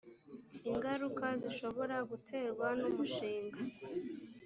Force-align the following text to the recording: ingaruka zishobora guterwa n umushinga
ingaruka 0.69 1.25
zishobora 1.41 1.95
guterwa 2.09 2.67
n 2.79 2.81
umushinga 2.89 3.59